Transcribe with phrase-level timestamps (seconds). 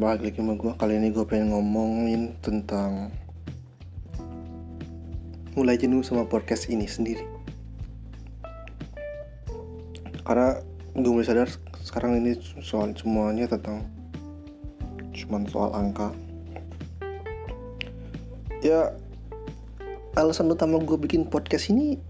[0.00, 3.12] balik lagi sama gue Kali ini gue pengen ngomongin tentang
[5.52, 7.28] Mulai jenuh sama podcast ini sendiri.
[10.24, 10.56] Karena
[10.96, 11.44] gue mulai sadar
[11.84, 13.84] sekarang ini soal semuanya tentang
[15.12, 16.08] Cuman soal angka.
[18.64, 18.96] Ya
[20.16, 22.00] alasan utama gue bikin podcast ini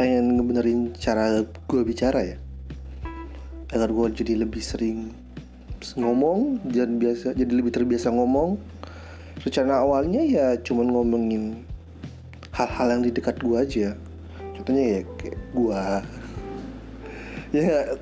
[0.00, 2.40] Pengen ngebenerin cara gue bicara ya.
[3.68, 5.27] Agar gue jadi lebih sering
[5.96, 8.58] ngomong dan biasa jadi lebih terbiasa ngomong.
[9.38, 11.62] Rencana awalnya ya cuman ngomongin
[12.52, 13.94] hal-hal yang di dekat gua aja.
[14.58, 15.82] Contohnya ya kayak gua.
[17.48, 17.96] Ya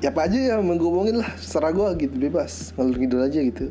[0.00, 2.72] ya apa aja yang ngomongin lah secara gua gitu bebas.
[2.72, 3.68] Ngalur ngidul aja gitu.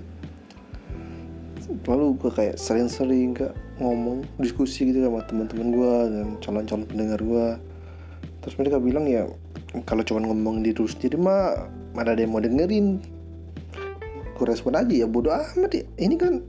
[1.90, 7.48] Lalu gua kayak sering-sering kayak ngomong diskusi gitu sama teman-teman gua dan calon-calon pendengar gua.
[8.46, 9.26] Terus mereka bilang ya
[9.88, 13.00] kalau cuma ngomong di dulu sendiri mah mana ada yang mau dengerin
[14.42, 15.86] gue respon aja ya bodoh amat ya.
[16.02, 16.42] Ini kan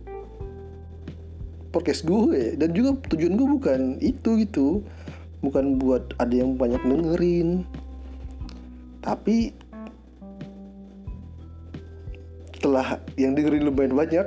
[1.76, 4.80] podcast gue dan juga tujuan gue bukan itu gitu.
[5.44, 7.68] Bukan buat ada yang banyak dengerin.
[9.04, 9.52] Tapi
[12.56, 14.24] setelah yang dengerin lumayan banyak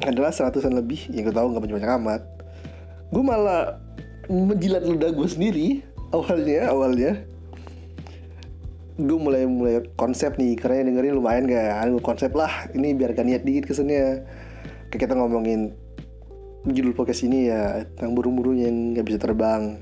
[0.00, 2.22] adalah seratusan lebih yang gue tahu nggak banyak banyak amat.
[3.12, 3.76] Gue malah
[4.32, 5.84] menjilat ludah gue sendiri
[6.16, 7.12] awalnya awalnya
[8.96, 11.92] gue mulai mulai konsep nih karena dengerin lumayan gak?
[11.92, 14.24] Gue konsep lah ini biar gak niat dikit kesannya.
[14.88, 15.76] Kayak kita ngomongin
[16.66, 19.78] judul podcast ini ya tentang burung-burung yang nggak bisa terbang.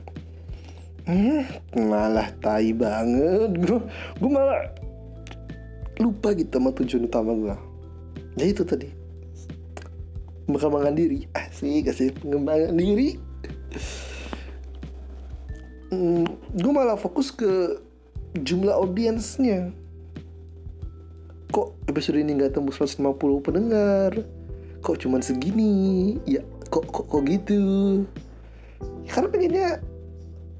[1.07, 1.47] Hmm,
[1.79, 3.55] malah tai banget.
[3.63, 3.79] Gue
[4.19, 4.69] gue malah
[6.03, 7.57] lupa gitu sama tujuan utama gue
[8.39, 8.91] ya itu tadi.
[10.45, 11.25] Pengembangan diri.
[11.33, 13.17] Asik kasih pengembangan diri.
[15.95, 17.79] Hmm, gue malah fokus ke
[18.43, 19.71] jumlah audiensnya.
[21.55, 24.11] Kok episode ini nggak tembus 150 pendengar?
[24.83, 26.19] Kok cuman segini?
[26.27, 27.63] Ya kok kok kok gitu?
[29.07, 29.69] Ya, karena pengennya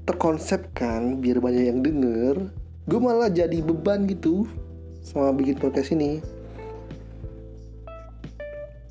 [0.07, 2.47] terkonsep kan biar banyak yang denger
[2.85, 4.45] gue malah jadi beban gitu
[5.01, 6.21] sama bikin podcast ini.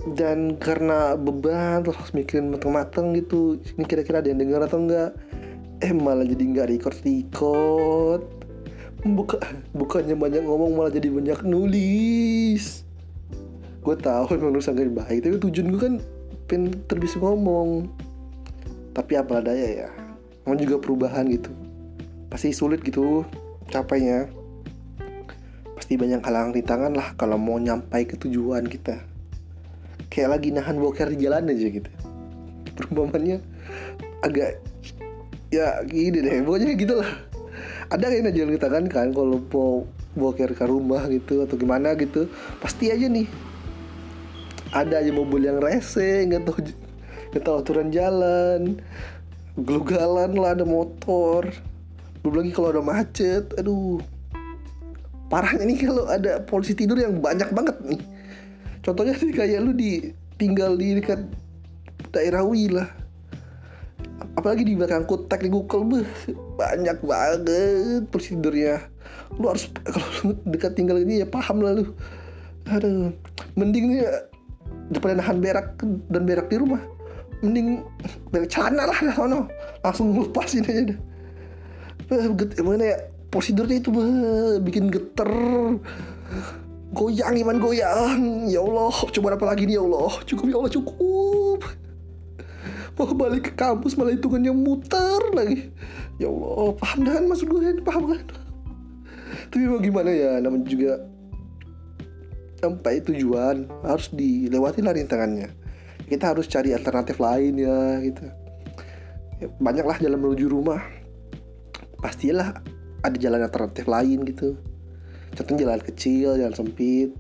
[0.04, 5.10] Dan karena beban terus harus mikirin mateng-mateng gitu ini kira-kira ada yang denger atau enggak?
[5.80, 8.44] Eh malah jadi nggak record record
[9.04, 9.37] buka
[9.76, 12.88] bukannya banyak ngomong malah jadi banyak nulis.
[13.84, 15.94] Gue tahu emang nulis gak baik tapi tujuan gue kan
[16.48, 17.92] pengen terbiasa ngomong.
[18.97, 19.91] Tapi apa daya ya.
[20.48, 21.53] Emang juga perubahan gitu.
[22.32, 23.28] Pasti sulit gitu
[23.69, 24.28] capainya
[25.75, 29.04] pasti banyak halangan di tangan lah kalau mau nyampai ke tujuan kita.
[30.09, 31.91] Kayak lagi nahan boker di jalan aja gitu.
[32.72, 33.44] Perubahannya
[34.25, 34.65] agak
[35.53, 37.34] ya gini deh pokoknya gitu lah
[37.93, 39.84] ada yang jalan kita kan kan kalau mau
[40.15, 42.31] boker ke rumah gitu atau gimana gitu
[42.62, 43.28] pasti aja nih.
[44.75, 46.56] Ada aja mobil yang rese nggak tahu
[47.34, 48.81] nggak tahu aturan jalan
[49.59, 51.50] gelugalan lah ada motor.
[52.25, 54.01] Belum lagi kalau ada macet aduh.
[55.28, 58.01] Parahnya nih kalau ada polisi tidur yang banyak banget nih.
[58.84, 61.25] Contohnya sih kayak lu di tinggal di dekat
[62.12, 63.03] daerah Wila
[64.44, 66.05] apalagi di belakang kotak di Google beh,
[66.60, 68.77] banyak banget prosedurnya.
[69.41, 71.88] Lu harus kalau dekat tinggal ini ya paham lah lu.
[72.69, 73.09] Aduh
[73.56, 74.04] mending nih
[74.93, 76.84] daripada nahan berak dan berak di rumah.
[77.41, 77.88] Mending
[78.28, 79.49] berak celana lah sono.
[79.81, 80.99] Langsung lepasin aja dah.
[82.53, 82.97] Gimana ya?
[83.33, 85.33] Prosedurnya itu bah, bikin geter.
[86.93, 88.44] Goyang iman goyang.
[88.53, 90.21] Ya Allah coba apa lagi nih ya Allah?
[90.28, 91.84] Cukup ya Allah cukup
[92.94, 95.71] mau balik ke kampus malah hitungannya muter lagi.
[96.22, 97.82] Ya Allah paham dan maksud gue?
[97.82, 98.22] Paham kan?
[99.50, 100.38] Tapi mau gimana ya?
[100.38, 100.93] Namanya juga
[102.62, 105.50] sampai tujuan harus dilewati lah rintangannya.
[106.06, 108.25] Kita harus cari alternatif lain ya gitu.
[109.42, 110.80] Ya, banyaklah jalan menuju rumah.
[111.98, 112.63] Pastilah
[113.03, 114.57] ada jalan alternatif lain gitu.
[115.34, 117.10] Contohnya jalan kecil jalan sempit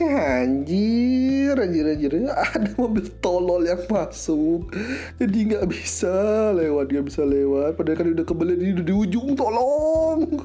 [0.00, 2.12] ya, anjir anjir anjir.
[2.32, 4.72] Ada mobil tolol yang masuk.
[5.20, 7.76] Jadi nggak bisa lewat nggak bisa lewat.
[7.76, 10.40] Padahal kan udah kebelet di, di ujung tolong.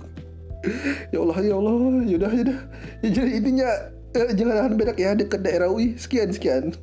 [1.16, 2.04] Ya Allah ya Allah.
[2.04, 2.60] Yaudah yaudah
[3.00, 3.70] ya jadi intinya
[4.16, 6.76] eh, jangan berak ya dekat daerah UI sekian sekian